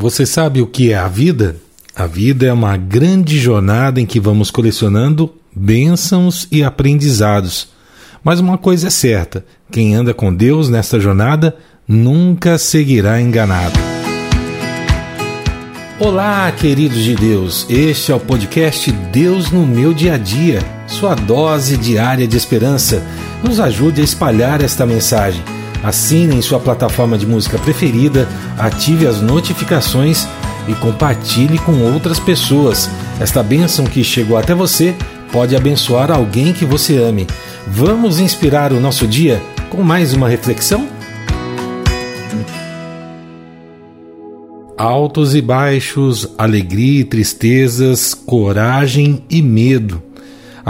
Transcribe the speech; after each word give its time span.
Você 0.00 0.24
sabe 0.24 0.62
o 0.62 0.66
que 0.66 0.92
é 0.92 0.96
a 0.96 1.08
vida? 1.08 1.56
A 1.94 2.06
vida 2.06 2.46
é 2.46 2.52
uma 2.54 2.74
grande 2.74 3.38
jornada 3.38 4.00
em 4.00 4.06
que 4.06 4.18
vamos 4.18 4.50
colecionando 4.50 5.30
bênçãos 5.54 6.48
e 6.50 6.64
aprendizados. 6.64 7.68
Mas 8.24 8.40
uma 8.40 8.56
coisa 8.56 8.86
é 8.86 8.90
certa: 8.90 9.44
quem 9.70 9.94
anda 9.94 10.14
com 10.14 10.34
Deus 10.34 10.70
nesta 10.70 10.98
jornada 10.98 11.54
nunca 11.86 12.56
seguirá 12.56 13.20
enganado. 13.20 13.78
Olá, 15.98 16.50
queridos 16.50 17.04
de 17.04 17.14
Deus. 17.14 17.66
Este 17.68 18.10
é 18.10 18.14
o 18.14 18.20
podcast 18.20 18.90
Deus 19.12 19.50
no 19.50 19.66
meu 19.66 19.92
dia 19.92 20.14
a 20.14 20.18
dia, 20.18 20.60
sua 20.86 21.14
dose 21.14 21.76
diária 21.76 22.26
de 22.26 22.38
esperança. 22.38 23.06
Nos 23.44 23.60
ajude 23.60 24.00
a 24.00 24.04
espalhar 24.04 24.62
esta 24.62 24.86
mensagem. 24.86 25.59
Assine 25.82 26.36
em 26.36 26.42
sua 26.42 26.60
plataforma 26.60 27.16
de 27.16 27.26
música 27.26 27.58
preferida, 27.58 28.28
ative 28.58 29.06
as 29.06 29.20
notificações 29.20 30.26
e 30.68 30.74
compartilhe 30.74 31.58
com 31.58 31.72
outras 31.92 32.18
pessoas. 32.18 32.88
Esta 33.18 33.42
bênção 33.42 33.84
que 33.84 34.04
chegou 34.04 34.36
até 34.36 34.54
você 34.54 34.94
pode 35.32 35.56
abençoar 35.56 36.10
alguém 36.10 36.52
que 36.52 36.64
você 36.64 36.98
ame. 36.98 37.26
Vamos 37.66 38.20
inspirar 38.20 38.72
o 38.72 38.80
nosso 38.80 39.06
dia 39.06 39.40
com 39.70 39.82
mais 39.82 40.12
uma 40.12 40.28
reflexão? 40.28 40.88
Altos 44.76 45.34
e 45.34 45.42
baixos, 45.42 46.26
alegria 46.38 47.00
e 47.00 47.04
tristezas, 47.04 48.14
coragem 48.14 49.22
e 49.28 49.42
medo. 49.42 50.02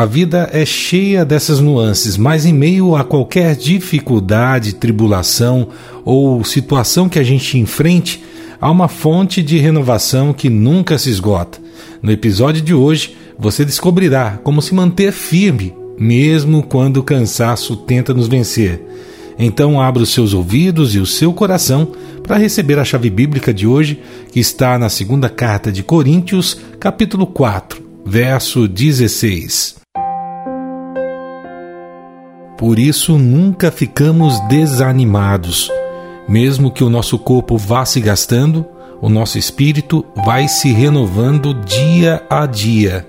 A 0.01 0.07
vida 0.07 0.49
é 0.51 0.65
cheia 0.65 1.27
dessas 1.27 1.61
nuances, 1.61 2.17
mas 2.17 2.47
em 2.47 2.55
meio 2.55 2.97
a 2.97 3.05
qualquer 3.05 3.55
dificuldade, 3.55 4.77
tribulação 4.77 5.69
ou 6.07 6.43
situação 6.43 7.07
que 7.07 7.19
a 7.19 7.23
gente 7.23 7.59
enfrente, 7.59 8.25
há 8.59 8.71
uma 8.71 8.89
fonte 8.89 9.43
de 9.43 9.59
renovação 9.59 10.33
que 10.33 10.49
nunca 10.49 10.97
se 10.97 11.11
esgota. 11.11 11.59
No 12.03 12.11
episódio 12.11 12.63
de 12.63 12.73
hoje, 12.73 13.15
você 13.39 13.63
descobrirá 13.63 14.41
como 14.43 14.63
se 14.63 14.75
manter 14.75 15.13
firme, 15.13 15.75
mesmo 15.99 16.63
quando 16.63 16.97
o 16.97 17.05
cansaço 17.05 17.77
tenta 17.77 18.15
nos 18.15 18.27
vencer. 18.27 18.83
Então, 19.39 19.79
abra 19.79 20.03
os 20.03 20.15
seus 20.15 20.33
ouvidos 20.33 20.95
e 20.95 20.99
o 20.99 21.05
seu 21.05 21.31
coração 21.35 21.93
para 22.23 22.39
receber 22.39 22.79
a 22.79 22.87
chave 22.87 23.11
bíblica 23.11 23.53
de 23.53 23.67
hoje, 23.67 24.01
que 24.33 24.41
está 24.41 24.79
na 24.79 24.89
segunda 24.89 25.29
carta 25.29 25.71
de 25.71 25.83
Coríntios, 25.83 26.59
capítulo 26.79 27.27
4, 27.27 27.83
verso 28.07 28.67
16. 28.67 29.80
Por 32.61 32.79
isso 32.79 33.17
nunca 33.17 33.71
ficamos 33.71 34.39
desanimados. 34.41 35.73
Mesmo 36.29 36.71
que 36.71 36.85
o 36.85 36.91
nosso 36.91 37.19
corpo 37.19 37.57
vá 37.57 37.87
se 37.87 38.03
gastando, 38.03 38.67
o 39.01 39.09
nosso 39.09 39.39
espírito 39.39 40.05
vai 40.15 40.47
se 40.47 40.71
renovando 40.71 41.55
dia 41.55 42.23
a 42.29 42.45
dia. 42.45 43.09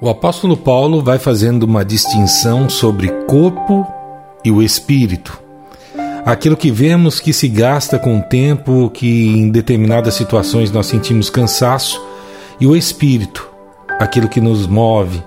O 0.00 0.08
apóstolo 0.08 0.56
Paulo 0.56 1.02
vai 1.02 1.18
fazendo 1.18 1.64
uma 1.64 1.84
distinção 1.84 2.66
sobre 2.70 3.08
corpo 3.26 3.86
e 4.42 4.50
o 4.50 4.62
espírito. 4.62 5.38
Aquilo 6.24 6.56
que 6.56 6.70
vemos 6.70 7.20
que 7.20 7.34
se 7.34 7.46
gasta 7.46 7.98
com 7.98 8.20
o 8.20 8.22
tempo, 8.22 8.88
que 8.88 9.26
em 9.26 9.50
determinadas 9.50 10.14
situações 10.14 10.70
nós 10.70 10.86
sentimos 10.86 11.28
cansaço, 11.28 12.02
e 12.58 12.66
o 12.66 12.74
espírito, 12.74 13.50
aquilo 14.00 14.30
que 14.30 14.40
nos 14.40 14.66
move, 14.66 15.22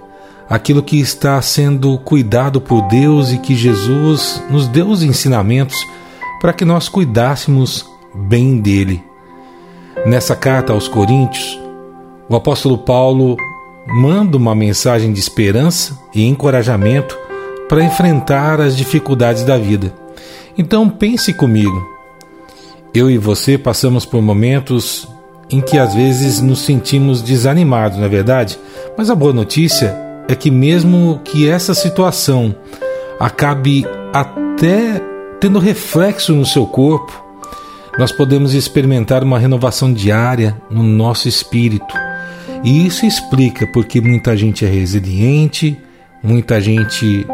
aquilo 0.49 0.81
que 0.81 0.99
está 0.99 1.41
sendo 1.41 1.97
cuidado 1.99 2.61
por 2.61 2.81
Deus 2.83 3.31
e 3.31 3.37
que 3.37 3.55
Jesus 3.55 4.41
nos 4.49 4.67
deu 4.67 4.87
os 4.87 5.03
ensinamentos 5.03 5.75
para 6.39 6.53
que 6.53 6.63
nós 6.63 6.87
cuidássemos 6.87 7.85
bem 8.13 8.59
dele. 8.59 9.03
Nessa 10.05 10.35
carta 10.35 10.73
aos 10.73 10.87
Coríntios, 10.87 11.59
o 12.29 12.35
apóstolo 12.35 12.77
Paulo 12.77 13.35
manda 13.87 14.37
uma 14.37 14.55
mensagem 14.55 15.11
de 15.11 15.19
esperança 15.19 15.99
e 16.13 16.25
encorajamento 16.25 17.17
para 17.67 17.83
enfrentar 17.83 18.61
as 18.61 18.77
dificuldades 18.77 19.43
da 19.43 19.57
vida. 19.57 19.93
Então 20.57 20.89
pense 20.89 21.33
comigo. 21.33 21.85
Eu 22.93 23.11
e 23.11 23.17
você 23.17 23.57
passamos 23.57 24.05
por 24.05 24.21
momentos 24.21 25.07
em 25.49 25.61
que 25.61 25.77
às 25.77 25.93
vezes 25.93 26.41
nos 26.41 26.59
sentimos 26.59 27.21
desanimados, 27.21 27.97
não 27.97 28.05
é 28.05 28.09
verdade? 28.09 28.57
Mas 28.97 29.09
a 29.09 29.15
boa 29.15 29.33
notícia 29.33 30.06
é 30.27 30.35
que, 30.35 30.51
mesmo 30.51 31.21
que 31.23 31.49
essa 31.49 31.73
situação 31.73 32.55
acabe 33.19 33.85
até 34.13 35.01
tendo 35.39 35.59
reflexo 35.59 36.33
no 36.33 36.45
seu 36.45 36.65
corpo, 36.65 37.23
nós 37.97 38.11
podemos 38.11 38.53
experimentar 38.53 39.23
uma 39.23 39.39
renovação 39.39 39.91
diária 39.91 40.59
no 40.69 40.83
nosso 40.83 41.27
espírito. 41.27 41.95
E 42.63 42.85
isso 42.85 43.05
explica 43.05 43.65
porque 43.67 44.01
muita 44.01 44.35
gente 44.35 44.65
é 44.65 44.67
resiliente, 44.67 45.77
muita 46.23 46.59
gente 46.59 47.25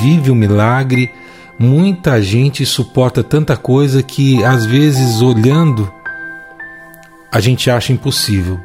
vive 0.00 0.30
o 0.30 0.34
milagre, 0.34 1.10
muita 1.58 2.20
gente 2.20 2.66
suporta 2.66 3.22
tanta 3.22 3.56
coisa 3.56 4.02
que 4.02 4.42
às 4.42 4.66
vezes 4.66 5.22
olhando 5.22 5.90
a 7.30 7.40
gente 7.40 7.70
acha 7.70 7.92
impossível 7.92 8.58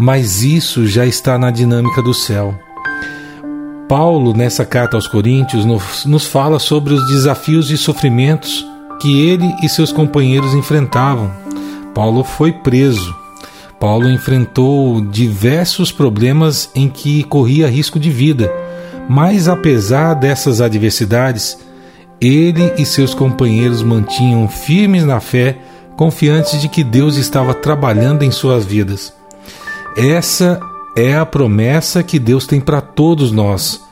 mas 0.00 0.42
isso 0.42 0.86
já 0.86 1.04
está 1.04 1.38
na 1.38 1.50
dinâmica 1.50 2.00
do 2.00 2.14
céu. 2.14 2.58
Paulo, 3.86 4.32
nessa 4.32 4.64
carta 4.64 4.96
aos 4.96 5.06
Coríntios, 5.06 5.66
nos, 6.06 6.24
fala 6.24 6.58
sobre 6.58 6.94
os 6.94 7.06
desafios 7.08 7.70
e 7.70 7.76
sofrimentos 7.76 8.66
que 8.98 9.28
ele 9.28 9.54
e 9.62 9.68
seus 9.68 9.92
companheiros 9.92 10.54
enfrentavam. 10.54 11.30
Paulo 11.94 12.24
foi 12.24 12.50
preso. 12.50 13.14
Paulo 13.78 14.10
enfrentou 14.10 15.02
diversos 15.02 15.92
problemas 15.92 16.70
em 16.74 16.88
que 16.88 17.22
corria 17.24 17.68
risco 17.68 18.00
de 18.00 18.10
vida, 18.10 18.50
mas 19.06 19.48
apesar 19.48 20.14
dessas 20.14 20.62
adversidades, 20.62 21.58
ele 22.18 22.72
e 22.78 22.86
seus 22.86 23.12
companheiros 23.12 23.82
mantinham 23.82 24.48
firmes 24.48 25.04
na 25.04 25.20
fé, 25.20 25.58
confiantes 25.94 26.58
de 26.58 26.68
que 26.68 26.82
Deus 26.82 27.16
estava 27.16 27.52
trabalhando 27.52 28.22
em 28.22 28.30
suas 28.30 28.64
vidas. 28.64 29.19
Essa 29.96 30.60
é 30.96 31.16
a 31.16 31.26
promessa 31.26 32.02
que 32.02 32.18
Deus 32.18 32.46
tem 32.46 32.60
para 32.60 32.80
todos 32.80 33.32
nós. 33.32 33.82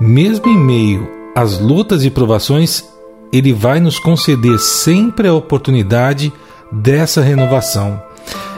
Mesmo 0.00 0.48
em 0.48 0.58
meio 0.58 1.08
às 1.34 1.58
lutas 1.58 2.04
e 2.04 2.10
provações, 2.10 2.84
Ele 3.32 3.52
vai 3.52 3.80
nos 3.80 3.98
conceder 3.98 4.58
sempre 4.58 5.28
a 5.28 5.34
oportunidade 5.34 6.32
dessa 6.70 7.20
renovação. 7.20 8.00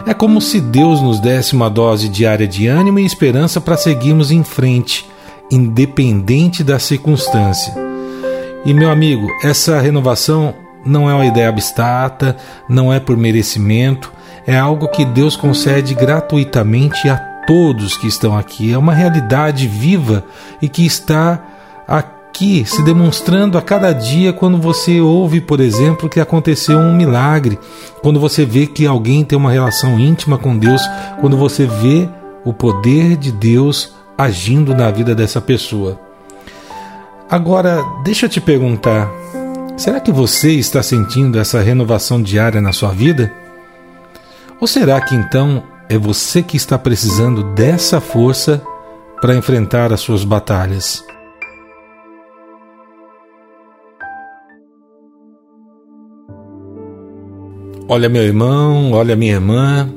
É 0.06 0.12
como 0.12 0.40
se 0.40 0.60
Deus 0.60 1.00
nos 1.00 1.20
desse 1.20 1.54
uma 1.54 1.70
dose 1.70 2.08
diária 2.08 2.46
de 2.46 2.66
ânimo 2.66 2.98
e 2.98 3.06
esperança 3.06 3.60
para 3.60 3.76
seguirmos 3.76 4.30
em 4.30 4.42
frente, 4.42 5.08
independente 5.50 6.64
da 6.64 6.78
circunstância. 6.78 7.72
E 8.64 8.74
meu 8.74 8.90
amigo, 8.90 9.26
essa 9.42 9.80
renovação 9.80 10.54
não 10.84 11.08
é 11.08 11.14
uma 11.14 11.26
ideia 11.26 11.48
abstrata, 11.48 12.36
não 12.68 12.92
é 12.92 12.98
por 13.00 13.16
merecimento, 13.16 14.12
é 14.46 14.58
algo 14.58 14.88
que 14.88 15.04
Deus 15.04 15.36
concede 15.36 15.94
gratuitamente 15.94 17.08
a 17.08 17.16
todos 17.46 17.96
que 17.96 18.06
estão 18.06 18.36
aqui. 18.36 18.72
É 18.72 18.78
uma 18.78 18.94
realidade 18.94 19.66
viva 19.68 20.24
e 20.60 20.68
que 20.68 20.84
está 20.84 21.42
aqui 21.86 22.64
se 22.64 22.82
demonstrando 22.82 23.58
a 23.58 23.62
cada 23.62 23.92
dia 23.92 24.32
quando 24.32 24.58
você 24.58 25.00
ouve, 25.00 25.40
por 25.40 25.60
exemplo, 25.60 26.08
que 26.08 26.20
aconteceu 26.20 26.78
um 26.78 26.94
milagre, 26.94 27.58
quando 28.02 28.18
você 28.18 28.44
vê 28.44 28.66
que 28.66 28.86
alguém 28.86 29.24
tem 29.24 29.38
uma 29.38 29.52
relação 29.52 29.98
íntima 29.98 30.38
com 30.38 30.56
Deus, 30.56 30.82
quando 31.20 31.36
você 31.36 31.66
vê 31.66 32.08
o 32.44 32.52
poder 32.52 33.16
de 33.16 33.30
Deus 33.30 33.94
agindo 34.16 34.74
na 34.74 34.90
vida 34.90 35.14
dessa 35.14 35.40
pessoa. 35.40 36.00
Agora, 37.30 37.82
deixa 38.04 38.26
eu 38.26 38.30
te 38.30 38.40
perguntar: 38.40 39.10
será 39.76 40.00
que 40.00 40.12
você 40.12 40.52
está 40.52 40.82
sentindo 40.82 41.38
essa 41.38 41.60
renovação 41.60 42.22
diária 42.22 42.60
na 42.60 42.72
sua 42.72 42.90
vida? 42.90 43.32
Ou 44.60 44.66
será 44.66 45.00
que 45.00 45.14
então 45.14 45.62
é 45.88 45.98
você 45.98 46.42
que 46.42 46.56
está 46.56 46.78
precisando 46.78 47.42
dessa 47.54 48.00
força 48.00 48.62
para 49.20 49.34
enfrentar 49.34 49.92
as 49.92 50.00
suas 50.00 50.24
batalhas? 50.24 51.04
Olha, 57.88 58.08
meu 58.08 58.22
irmão, 58.22 58.92
olha, 58.92 59.14
minha 59.14 59.34
irmã. 59.34 59.88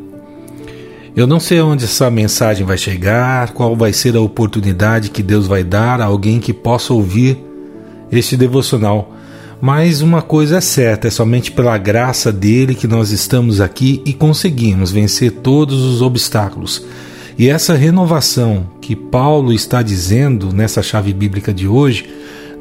Eu 1.16 1.26
não 1.26 1.40
sei 1.40 1.62
onde 1.62 1.86
essa 1.86 2.10
mensagem 2.10 2.66
vai 2.66 2.78
chegar, 2.78 3.54
qual 3.54 3.74
vai 3.74 3.94
ser 3.94 4.18
a 4.18 4.20
oportunidade 4.20 5.10
que 5.10 5.24
Deus 5.24 5.48
vai 5.48 5.64
dar 5.64 6.02
a 6.02 6.06
alguém 6.06 6.42
que 6.42 6.52
possa 6.52 6.94
ouvir 6.94 7.42
este 8.12 8.36
devocional. 8.36 9.14
Mas 9.66 10.04
uma 10.04 10.22
coisa 10.22 10.58
é 10.58 10.62
certa: 10.62 11.08
é 11.08 11.10
somente 11.10 11.52
pela 11.52 11.76
graça 11.76 12.32
dele 12.32 12.76
que 12.76 12.86
nós 12.86 13.10
estamos 13.10 13.60
aqui 13.60 14.00
e 14.06 14.14
conseguimos 14.14 14.92
vencer 14.92 15.32
todos 15.32 15.82
os 15.82 16.04
obstáculos. 16.04 16.86
E 17.36 17.50
essa 17.50 17.74
renovação 17.74 18.68
que 18.80 18.96
Paulo 18.96 19.52
está 19.52 19.82
dizendo 19.82 20.54
nessa 20.54 20.84
chave 20.84 21.12
bíblica 21.16 21.52
de 21.52 21.68
hoje 21.68 22.08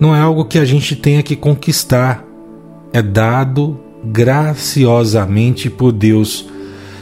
não 0.00 0.16
é 0.16 0.18
algo 0.18 0.46
que 0.46 0.58
a 0.58 0.64
gente 0.64 0.96
tenha 0.96 1.22
que 1.22 1.36
conquistar, 1.36 2.24
é 2.90 3.02
dado 3.02 3.78
graciosamente 4.02 5.68
por 5.68 5.92
Deus. 5.92 6.46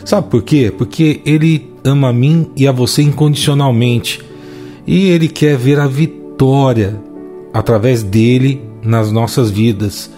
Sabe 0.05 0.29
por 0.29 0.43
quê? 0.43 0.75
Porque 0.77 1.21
Ele 1.25 1.73
ama 1.85 2.09
a 2.09 2.13
mim 2.13 2.51
e 2.57 2.67
a 2.67 2.73
você 2.73 3.03
incondicionalmente 3.03 4.21
e 4.85 5.11
Ele 5.11 5.29
quer 5.29 5.57
ver 5.57 5.79
a 5.79 5.87
vitória 5.87 7.01
através 7.55 8.03
dele 8.03 8.72
nas 8.83 9.11
nossas 9.11 9.51
vidas. 9.51 10.11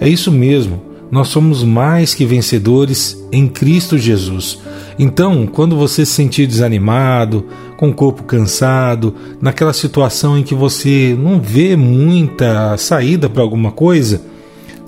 É 0.00 0.08
isso 0.08 0.30
mesmo, 0.30 0.82
nós 1.10 1.28
somos 1.28 1.62
mais 1.62 2.14
que 2.14 2.24
vencedores 2.24 3.22
em 3.30 3.46
Cristo 3.46 3.98
Jesus. 3.98 4.58
Então, 4.98 5.46
quando 5.46 5.76
você 5.76 6.06
se 6.06 6.12
sentir 6.12 6.46
desanimado, 6.46 7.44
com 7.76 7.90
o 7.90 7.94
corpo 7.94 8.22
cansado, 8.22 9.14
naquela 9.40 9.72
situação 9.72 10.38
em 10.38 10.42
que 10.42 10.54
você 10.54 11.16
não 11.18 11.40
vê 11.40 11.76
muita 11.76 12.76
saída 12.78 13.28
para 13.28 13.42
alguma 13.42 13.72
coisa, 13.72 14.22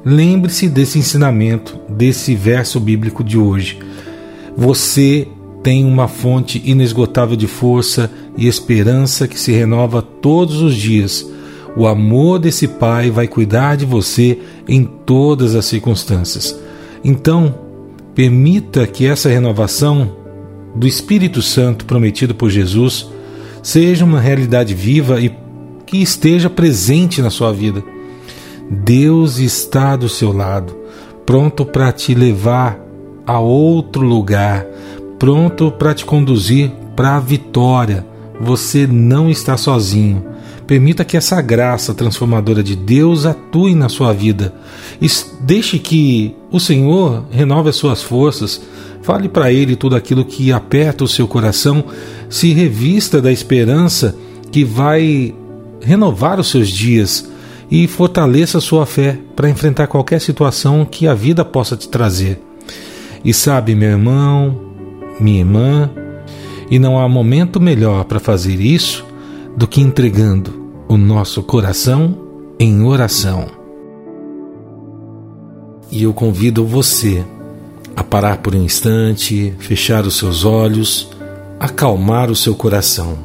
lembre-se 0.04 0.68
desse 0.68 0.98
ensinamento, 0.98 1.78
desse 1.88 2.34
verso 2.34 2.78
bíblico 2.78 3.24
de 3.24 3.36
hoje. 3.36 3.78
Você 4.56 5.28
tem 5.62 5.84
uma 5.84 6.06
fonte 6.06 6.62
inesgotável 6.64 7.36
de 7.36 7.46
força 7.46 8.10
e 8.36 8.46
esperança 8.46 9.26
que 9.26 9.38
se 9.38 9.50
renova 9.50 10.00
todos 10.00 10.62
os 10.62 10.74
dias. 10.74 11.26
O 11.76 11.86
amor 11.86 12.38
desse 12.38 12.68
Pai 12.68 13.10
vai 13.10 13.26
cuidar 13.26 13.76
de 13.76 13.84
você 13.84 14.38
em 14.68 14.84
todas 14.84 15.54
as 15.54 15.64
circunstâncias. 15.64 16.58
Então, 17.02 17.54
permita 18.14 18.86
que 18.86 19.06
essa 19.06 19.28
renovação 19.28 20.16
do 20.74 20.86
Espírito 20.86 21.42
Santo 21.42 21.84
prometido 21.84 22.34
por 22.34 22.50
Jesus 22.50 23.08
seja 23.62 24.04
uma 24.04 24.20
realidade 24.20 24.74
viva 24.74 25.20
e 25.20 25.34
que 25.86 25.98
esteja 25.98 26.48
presente 26.48 27.20
na 27.20 27.30
sua 27.30 27.52
vida. 27.52 27.82
Deus 28.70 29.38
está 29.38 29.96
do 29.96 30.08
seu 30.08 30.32
lado, 30.32 30.76
pronto 31.26 31.64
para 31.66 31.92
te 31.92 32.14
levar 32.14 32.78
a 33.26 33.38
outro 33.38 34.02
lugar, 34.02 34.64
pronto 35.18 35.70
para 35.70 35.94
te 35.94 36.04
conduzir 36.04 36.70
para 36.94 37.16
a 37.16 37.20
vitória. 37.20 38.06
Você 38.40 38.86
não 38.86 39.30
está 39.30 39.56
sozinho. 39.56 40.33
Permita 40.66 41.04
que 41.04 41.16
essa 41.16 41.42
graça 41.42 41.92
transformadora 41.92 42.62
de 42.62 42.74
Deus 42.74 43.26
atue 43.26 43.74
na 43.74 43.88
sua 43.88 44.12
vida. 44.12 44.54
Deixe 45.40 45.78
que 45.78 46.34
o 46.50 46.58
Senhor 46.58 47.24
renove 47.30 47.68
as 47.68 47.76
suas 47.76 48.02
forças. 48.02 48.62
Fale 49.02 49.28
para 49.28 49.52
Ele 49.52 49.76
tudo 49.76 49.94
aquilo 49.94 50.24
que 50.24 50.50
aperta 50.52 51.04
o 51.04 51.08
seu 51.08 51.28
coração. 51.28 51.84
Se 52.30 52.52
revista 52.54 53.20
da 53.20 53.30
esperança 53.30 54.16
que 54.50 54.64
vai 54.64 55.34
renovar 55.82 56.40
os 56.40 56.48
seus 56.48 56.70
dias 56.70 57.28
e 57.70 57.86
fortaleça 57.86 58.58
a 58.58 58.62
sua 58.62 58.86
fé 58.86 59.18
para 59.36 59.50
enfrentar 59.50 59.86
qualquer 59.86 60.20
situação 60.20 60.86
que 60.86 61.06
a 61.06 61.14
vida 61.14 61.44
possa 61.44 61.76
te 61.76 61.88
trazer. 61.88 62.40
E 63.22 63.34
sabe, 63.34 63.74
meu 63.74 63.90
irmão, 63.90 64.60
minha 65.20 65.40
irmã, 65.40 65.90
e 66.70 66.78
não 66.78 66.98
há 66.98 67.06
momento 67.06 67.60
melhor 67.60 68.04
para 68.04 68.18
fazer 68.18 68.60
isso 68.60 69.03
do 69.56 69.66
que 69.66 69.80
entregando 69.80 70.84
o 70.88 70.96
nosso 70.96 71.42
coração 71.42 72.18
em 72.58 72.82
oração. 72.82 73.46
E 75.90 76.02
eu 76.02 76.12
convido 76.12 76.66
você 76.66 77.24
a 77.94 78.02
parar 78.02 78.38
por 78.38 78.54
um 78.54 78.62
instante, 78.62 79.54
fechar 79.58 80.04
os 80.04 80.16
seus 80.16 80.44
olhos, 80.44 81.10
acalmar 81.60 82.30
o 82.30 82.36
seu 82.36 82.54
coração. 82.54 83.16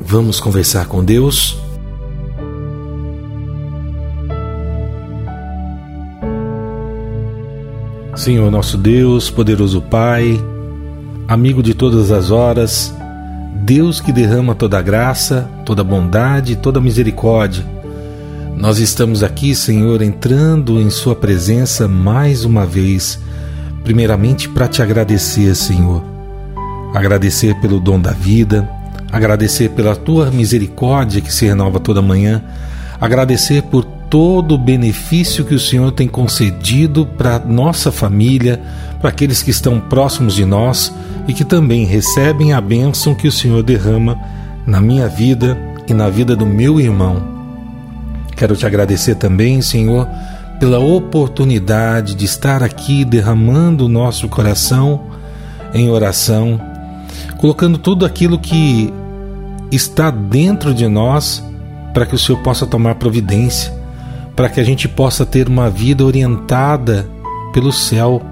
Vamos 0.00 0.40
conversar 0.40 0.86
com 0.86 1.04
Deus? 1.04 1.58
Senhor 8.16 8.50
nosso 8.50 8.78
Deus, 8.78 9.30
poderoso 9.30 9.80
Pai, 9.82 10.40
amigo 11.26 11.62
de 11.62 11.74
todas 11.74 12.10
as 12.10 12.30
horas, 12.30 12.94
Deus 13.62 14.00
que 14.00 14.10
derrama 14.10 14.56
toda 14.56 14.82
graça, 14.82 15.48
toda 15.64 15.84
bondade, 15.84 16.56
toda 16.56 16.80
misericórdia. 16.80 17.64
Nós 18.56 18.80
estamos 18.80 19.22
aqui, 19.22 19.54
Senhor, 19.54 20.02
entrando 20.02 20.80
em 20.80 20.90
Sua 20.90 21.14
presença 21.14 21.86
mais 21.86 22.44
uma 22.44 22.66
vez, 22.66 23.20
primeiramente 23.84 24.48
para 24.48 24.66
te 24.66 24.82
agradecer, 24.82 25.54
Senhor. 25.54 26.02
Agradecer 26.92 27.54
pelo 27.60 27.78
dom 27.78 28.00
da 28.00 28.10
vida, 28.10 28.68
agradecer 29.12 29.70
pela 29.70 29.94
tua 29.94 30.28
misericórdia 30.28 31.20
que 31.20 31.32
se 31.32 31.46
renova 31.46 31.78
toda 31.78 32.02
manhã, 32.02 32.42
agradecer 33.00 33.62
por 33.62 33.86
todo 34.12 34.56
o 34.56 34.58
benefício 34.58 35.42
que 35.42 35.54
o 35.54 35.58
Senhor 35.58 35.90
tem 35.90 36.06
concedido 36.06 37.06
para 37.06 37.38
nossa 37.38 37.90
família, 37.90 38.60
para 39.00 39.08
aqueles 39.08 39.42
que 39.42 39.50
estão 39.50 39.80
próximos 39.80 40.34
de 40.34 40.44
nós 40.44 40.92
e 41.26 41.32
que 41.32 41.46
também 41.46 41.86
recebem 41.86 42.52
a 42.52 42.60
bênção 42.60 43.14
que 43.14 43.26
o 43.26 43.32
Senhor 43.32 43.62
derrama 43.62 44.20
na 44.66 44.82
minha 44.82 45.08
vida 45.08 45.56
e 45.88 45.94
na 45.94 46.10
vida 46.10 46.36
do 46.36 46.44
meu 46.44 46.78
irmão. 46.78 47.22
Quero 48.36 48.54
te 48.54 48.66
agradecer 48.66 49.14
também, 49.14 49.62
Senhor, 49.62 50.06
pela 50.60 50.78
oportunidade 50.78 52.14
de 52.14 52.26
estar 52.26 52.62
aqui 52.62 53.06
derramando 53.06 53.86
o 53.86 53.88
nosso 53.88 54.28
coração 54.28 55.04
em 55.72 55.88
oração, 55.88 56.60
colocando 57.38 57.78
tudo 57.78 58.04
aquilo 58.04 58.38
que 58.38 58.92
está 59.70 60.10
dentro 60.10 60.74
de 60.74 60.86
nós 60.86 61.42
para 61.94 62.04
que 62.04 62.14
o 62.14 62.18
Senhor 62.18 62.42
possa 62.42 62.66
tomar 62.66 62.96
providência 62.96 63.80
para 64.34 64.48
que 64.48 64.60
a 64.60 64.64
gente 64.64 64.88
possa 64.88 65.26
ter 65.26 65.48
uma 65.48 65.68
vida 65.68 66.04
orientada 66.04 67.08
pelo 67.52 67.72
céu, 67.72 68.22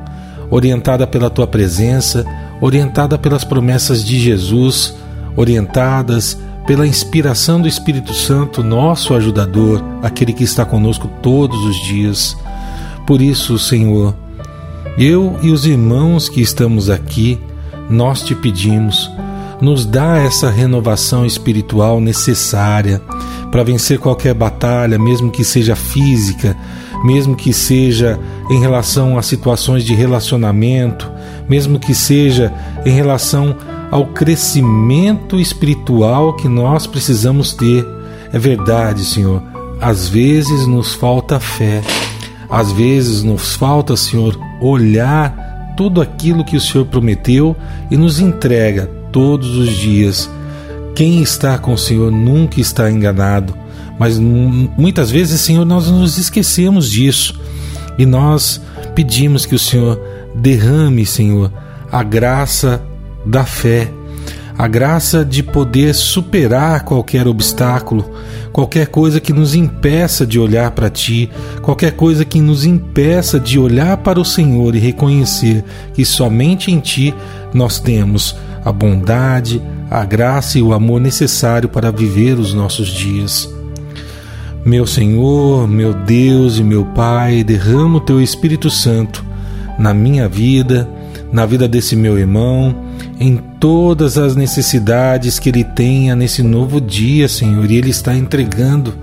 orientada 0.51 1.07
pela 1.07 1.31
tua 1.31 1.47
presença, 1.47 2.25
orientada 2.61 3.19
pelas 3.19 3.45
promessas 3.45 4.05
de 4.05 4.19
Jesus, 4.19 4.95
orientadas 5.37 6.39
pela 6.67 6.87
inspiração 6.87 7.61
do 7.61 7.69
Espírito 7.69 8.15
Santo, 8.15 8.63
nosso 8.63 9.15
ajudador, 9.15 9.83
aquele 10.03 10.33
que 10.33 10.45
está 10.45 10.65
conosco 10.65 11.11
todos 11.23 11.65
os 11.65 11.77
dias. 11.85 12.37
Por 13.07 13.21
isso, 13.21 13.59
Senhor, 13.59 14.15
eu 14.99 15.39
e 15.43 15.51
os 15.51 15.67
irmãos 15.67 16.29
que 16.29 16.41
estamos 16.41 16.91
aqui, 16.91 17.41
nós 17.89 18.23
te 18.23 18.35
pedimos, 18.35 19.11
nos 19.61 19.85
dá 19.85 20.17
essa 20.17 20.51
renovação 20.51 21.27
espiritual 21.27 22.01
necessária 22.01 23.01
para 23.51 23.63
vencer 23.63 23.99
qualquer 23.99 24.33
batalha, 24.33 24.99
mesmo 24.99 25.31
que 25.31 25.45
seja 25.45 25.77
física, 25.77 26.57
mesmo 27.05 27.37
que 27.37 27.53
seja 27.53 28.19
em 28.51 28.59
relação 28.59 29.19
a 29.19 29.23
situações 29.23 29.85
de 29.85 29.95
relacionamento, 29.95 31.11
mesmo 31.49 31.79
que 31.79 31.95
seja 31.95 32.53
em 32.85 32.91
relação 32.91 33.57
ao 33.91 34.07
crescimento 34.07 35.39
espiritual 35.39 36.35
que 36.35 36.49
nós 36.49 36.87
precisamos 36.87 37.53
ter. 37.53 37.87
É 38.33 38.39
verdade, 38.39 39.05
Senhor. 39.05 39.43
Às 39.81 40.09
vezes 40.09 40.67
nos 40.67 40.95
falta 40.95 41.41
fé, 41.41 41.83
às 42.49 42.71
vezes 42.71 43.23
nos 43.23 43.55
falta, 43.55 43.97
Senhor, 43.97 44.39
olhar 44.61 45.75
tudo 45.77 46.01
aquilo 46.01 46.45
que 46.45 46.57
o 46.57 46.61
Senhor 46.61 46.85
prometeu 46.85 47.57
e 47.91 47.97
nos 47.97 48.21
entrega 48.21 49.00
todos 49.13 49.57
os 49.57 49.71
dias. 49.71 50.31
Quem 50.95 51.23
está 51.23 51.59
com 51.59 51.73
o 51.73 51.79
Senhor 51.79 52.11
nunca 52.11 52.61
está 52.61 52.91
enganado, 52.91 53.55
mas 53.99 54.19
muitas 54.19 55.11
vezes, 55.11 55.41
Senhor, 55.41 55.65
nós 55.65 55.89
nos 55.89 56.19
esquecemos 56.19 56.91
disso. 56.91 57.39
E 57.99 58.07
nós 58.07 58.61
pedimos 58.95 59.45
que 59.45 59.55
o 59.55 59.59
Senhor 59.59 60.01
derrame, 60.35 61.05
Senhor, 61.05 61.53
a 61.91 62.03
graça 62.03 62.83
da 63.27 63.45
fé, 63.45 63.91
a 64.57 64.67
graça 64.69 65.25
de 65.25 65.43
poder 65.43 65.95
superar 65.95 66.85
qualquer 66.85 67.27
obstáculo, 67.27 68.11
qualquer 68.53 68.87
coisa 68.89 69.21
que 69.21 69.33
nos 69.33 69.55
impeça 69.55 70.27
de 70.27 70.39
olhar 70.39 70.71
para 70.73 70.91
Ti, 70.91 71.31
qualquer 71.63 71.93
coisa 71.93 72.25
que 72.25 72.41
nos 72.41 72.65
impeça 72.65 73.41
de 73.41 73.59
olhar 73.59 73.97
para 73.99 74.21
o 74.21 74.25
Senhor 74.25 74.75
e 74.75 74.79
reconhecer 74.79 75.65
que 75.95 76.05
somente 76.05 76.71
em 76.71 76.79
Ti 76.79 77.15
nós 77.55 77.79
temos 77.79 78.37
a 78.65 78.73
bondade, 78.73 79.61
a 79.91 80.05
graça 80.05 80.59
e 80.59 80.63
o 80.63 80.73
amor 80.73 81.01
necessário 81.01 81.69
para 81.69 81.91
viver 81.91 82.39
os 82.39 82.55
nossos 82.55 82.89
dias. 82.89 83.49
Meu 84.65 84.87
Senhor, 84.87 85.67
meu 85.67 85.95
Deus 85.95 86.59
e 86.59 86.63
meu 86.63 86.85
Pai, 86.85 87.43
derrama 87.43 87.97
o 87.97 88.01
teu 88.01 88.21
Espírito 88.21 88.69
Santo 88.69 89.25
na 89.79 89.95
minha 89.95 90.29
vida, 90.29 90.89
na 91.33 91.47
vida 91.47 91.67
desse 91.67 91.97
meu 91.97 92.19
irmão, 92.19 92.75
em 93.19 93.37
todas 93.59 94.19
as 94.19 94.37
necessidades 94.37 95.39
que 95.39 95.49
ele 95.49 95.65
tenha 95.65 96.15
nesse 96.15 96.43
novo 96.43 96.81
dia, 96.81 97.29
Senhor, 97.29 97.71
e 97.71 97.77
ele 97.77 97.91
está 97.91 98.15
entregando 98.15 98.95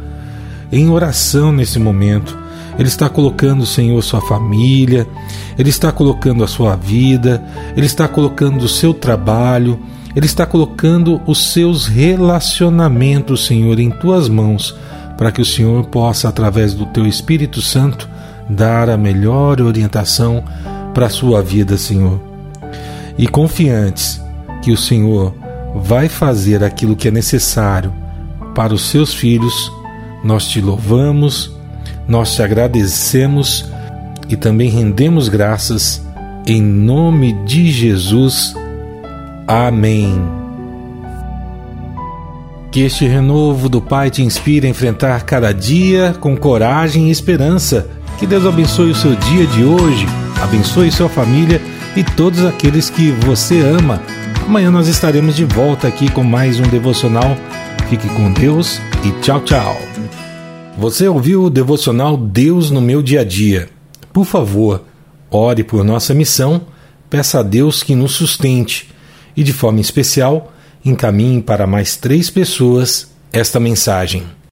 em 0.71 0.89
oração 0.89 1.51
nesse 1.51 1.79
momento. 1.79 2.37
Ele 2.77 2.87
está 2.87 3.09
colocando, 3.09 3.65
Senhor, 3.65 4.01
sua 4.03 4.21
família, 4.21 5.07
ele 5.57 5.69
está 5.69 5.91
colocando 5.91 6.43
a 6.43 6.47
sua 6.47 6.75
vida, 6.75 7.43
ele 7.75 7.85
está 7.85 8.07
colocando 8.07 8.63
o 8.63 8.69
seu 8.69 8.93
trabalho, 8.93 9.79
ele 10.15 10.25
está 10.25 10.45
colocando 10.45 11.21
os 11.25 11.51
seus 11.51 11.87
relacionamentos, 11.87 13.45
Senhor, 13.45 13.79
em 13.79 13.89
tuas 13.89 14.29
mãos, 14.29 14.75
para 15.17 15.31
que 15.31 15.41
o 15.41 15.45
Senhor 15.45 15.85
possa, 15.85 16.29
através 16.29 16.73
do 16.73 16.85
teu 16.87 17.05
Espírito 17.05 17.61
Santo, 17.61 18.07
dar 18.49 18.89
a 18.89 18.97
melhor 18.97 19.59
orientação 19.61 20.43
para 20.93 21.07
a 21.07 21.09
sua 21.09 21.41
vida, 21.41 21.77
Senhor. 21.77 22.19
E 23.17 23.27
confiantes 23.27 24.21
que 24.61 24.71
o 24.71 24.77
Senhor 24.77 25.33
vai 25.75 26.07
fazer 26.07 26.63
aquilo 26.63 26.95
que 26.95 27.07
é 27.07 27.11
necessário 27.11 27.93
para 28.55 28.73
os 28.73 28.89
seus 28.89 29.13
filhos, 29.13 29.71
nós 30.23 30.47
te 30.47 30.61
louvamos, 30.61 31.56
nós 32.07 32.33
te 32.33 32.41
agradecemos 32.41 33.69
e 34.29 34.35
também 34.35 34.69
rendemos 34.69 35.29
graças 35.29 36.01
em 36.45 36.61
nome 36.61 37.33
de 37.45 37.69
Jesus. 37.71 38.55
Amém. 39.47 40.21
Que 42.71 42.81
este 42.81 43.05
renovo 43.05 43.67
do 43.69 43.81
Pai 43.81 44.09
te 44.09 44.21
inspire 44.21 44.67
a 44.67 44.69
enfrentar 44.69 45.23
cada 45.23 45.53
dia 45.53 46.15
com 46.19 46.35
coragem 46.37 47.07
e 47.07 47.11
esperança. 47.11 47.87
Que 48.17 48.25
Deus 48.25 48.45
abençoe 48.45 48.91
o 48.91 48.95
seu 48.95 49.15
dia 49.15 49.45
de 49.47 49.63
hoje, 49.63 50.05
abençoe 50.41 50.91
sua 50.91 51.09
família 51.09 51.61
e 51.95 52.03
todos 52.03 52.45
aqueles 52.45 52.89
que 52.89 53.11
você 53.11 53.59
ama. 53.61 54.01
Amanhã 54.45 54.71
nós 54.71 54.87
estaremos 54.87 55.35
de 55.35 55.43
volta 55.43 55.87
aqui 55.87 56.09
com 56.11 56.23
mais 56.23 56.59
um 56.59 56.63
devocional. 56.63 57.35
Fique 57.89 58.07
com 58.09 58.31
Deus 58.31 58.81
e 59.03 59.11
tchau, 59.21 59.41
tchau. 59.41 59.96
Você 60.77 61.07
ouviu 61.07 61.45
o 61.45 61.49
devocional 61.49 62.15
Deus 62.15 62.69
no 62.69 62.79
meu 62.79 63.01
dia 63.01 63.21
a 63.21 63.23
dia? 63.23 63.67
Por 64.13 64.25
favor, 64.25 64.83
ore 65.31 65.63
por 65.63 65.83
nossa 65.83 66.13
missão, 66.13 66.67
peça 67.09 67.39
a 67.39 67.43
Deus 67.43 67.81
que 67.81 67.95
nos 67.95 68.11
sustente 68.11 68.87
e, 69.35 69.41
de 69.41 69.51
forma 69.51 69.79
especial, 69.79 70.53
encaminhe 70.85 71.41
para 71.41 71.65
mais 71.65 71.97
três 71.97 72.29
pessoas 72.29 73.09
esta 73.33 73.59
mensagem. 73.59 74.23